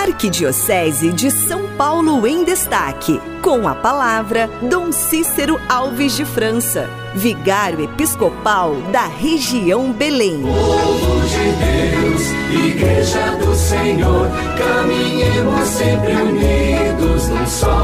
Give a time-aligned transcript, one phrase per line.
[0.00, 3.20] Arquidiocese de São Paulo em Destaque.
[3.42, 10.40] Com a palavra, Dom Cícero Alves de França, vigário episcopal da região Belém.
[10.40, 12.22] Povo de Deus,
[12.64, 17.79] Igreja do Senhor, caminhemos sempre unidos num só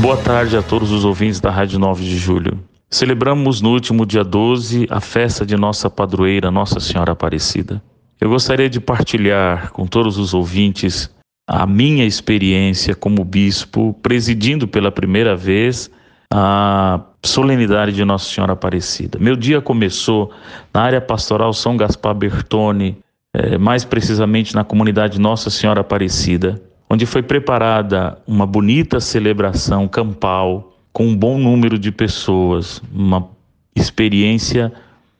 [0.00, 2.58] Boa tarde a todos os ouvintes da Rádio 9 de Julho.
[2.88, 7.82] Celebramos no último dia 12 a festa de nossa padroeira, Nossa Senhora Aparecida.
[8.18, 11.14] Eu gostaria de partilhar com todos os ouvintes
[11.46, 15.90] a minha experiência como bispo, presidindo pela primeira vez
[16.32, 19.18] a solenidade de Nossa Senhora Aparecida.
[19.18, 20.32] Meu dia começou
[20.72, 22.96] na área pastoral São Gaspar Bertone,
[23.34, 26.58] eh, mais precisamente na comunidade Nossa Senhora Aparecida,
[26.90, 33.28] onde foi preparada uma bonita celebração campal com um bom número de pessoas, uma
[33.76, 34.72] experiência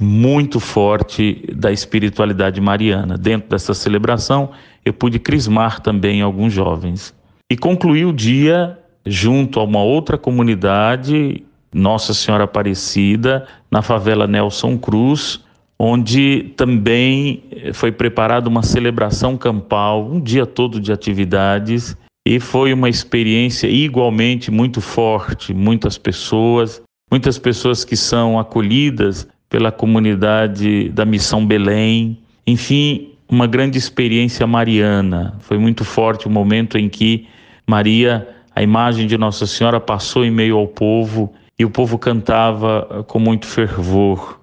[0.00, 3.18] muito forte da espiritualidade mariana.
[3.18, 4.50] Dentro dessa celebração,
[4.84, 7.12] eu pude crismar também alguns jovens.
[7.50, 11.42] E concluí o dia junto a uma outra comunidade,
[11.74, 15.40] Nossa Senhora Aparecida, na favela Nelson Cruz,
[15.78, 21.96] onde também eh, foi preparada uma celebração campal, um dia todo de atividades,
[22.26, 25.54] e foi uma experiência igualmente muito forte.
[25.54, 33.78] Muitas pessoas, muitas pessoas que são acolhidas pela comunidade da Missão Belém, enfim, uma grande
[33.78, 35.36] experiência mariana.
[35.40, 37.28] Foi muito forte o momento em que
[37.66, 42.88] Maria, a imagem de Nossa Senhora, passou em meio ao povo e o povo cantava
[42.90, 44.40] eh, com muito fervor.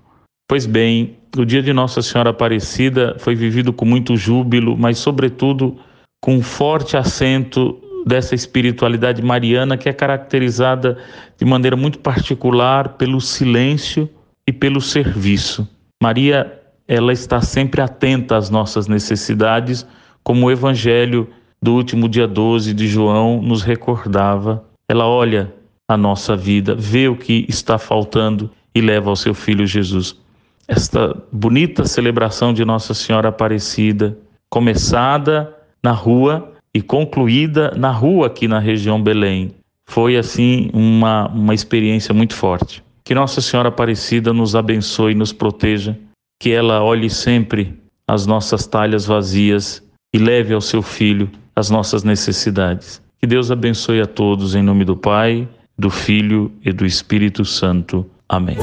[0.47, 5.77] Pois bem, o dia de Nossa Senhora Aparecida foi vivido com muito júbilo, mas, sobretudo,
[6.21, 10.97] com um forte acento dessa espiritualidade mariana que é caracterizada
[11.37, 14.09] de maneira muito particular pelo silêncio
[14.47, 15.67] e pelo serviço.
[16.01, 19.87] Maria, ela está sempre atenta às nossas necessidades,
[20.23, 21.29] como o evangelho
[21.61, 24.63] do último dia 12 de João nos recordava.
[24.87, 25.51] Ela olha
[25.87, 30.22] a nossa vida, vê o que está faltando e leva ao seu filho Jesus
[30.67, 34.17] esta bonita celebração de Nossa Senhora Aparecida,
[34.49, 35.53] começada
[35.83, 39.53] na rua e concluída na rua aqui na região Belém.
[39.85, 42.83] Foi assim uma, uma experiência muito forte.
[43.03, 45.97] Que Nossa Senhora Aparecida nos abençoe e nos proteja,
[46.39, 52.03] que ela olhe sempre as nossas talhas vazias e leve ao seu filho as nossas
[52.03, 53.01] necessidades.
[53.19, 55.47] Que Deus abençoe a todos em nome do Pai,
[55.77, 58.05] do Filho e do Espírito Santo.
[58.27, 58.57] Amém.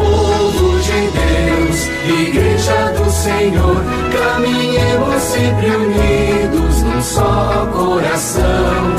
[2.06, 3.76] Igreja do Senhor,
[4.12, 8.94] caminhemos sempre unidos num só coração.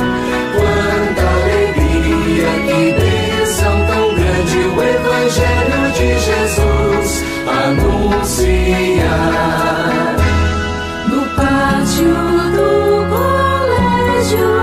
[0.55, 7.23] Quanta alegria, que bênção tão grande o Evangelho de Jesus
[7.71, 9.21] anunciar.
[11.07, 12.15] No pátio
[12.55, 12.69] do
[13.09, 14.60] colégio,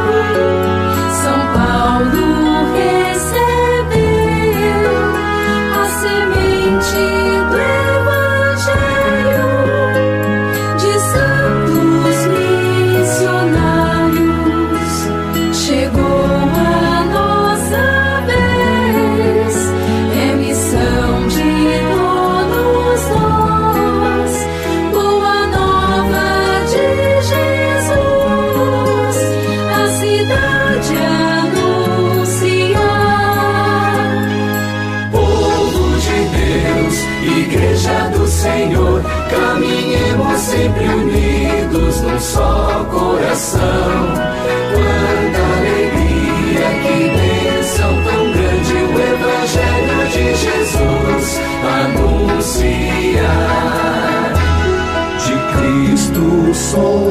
[40.39, 43.61] sempre unidos num só coração.
[44.73, 51.27] Quanta alegria, que bênção tão grande o Evangelho de Jesus
[51.99, 53.29] anunciar.
[55.25, 56.25] De Cristo
[56.55, 57.08] somos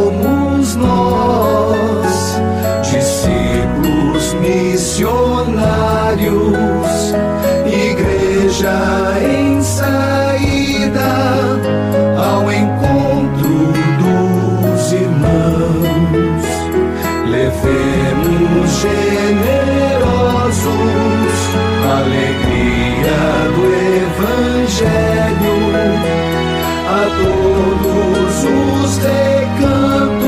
[26.98, 30.28] a todos os recantos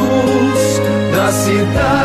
[1.16, 1.99] da cidade